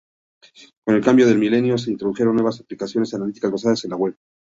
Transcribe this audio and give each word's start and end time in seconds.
Con 0.83 0.95
el 0.95 1.03
cambio 1.03 1.27
de 1.27 1.35
milenio, 1.35 1.77
se 1.77 1.91
introdujeron 1.91 2.33
nuevas 2.33 2.59
aplicaciones 2.59 3.13
analíticas 3.13 3.51
basadas 3.51 3.83
en 3.83 3.91
la 3.91 3.97
web. 3.97 4.17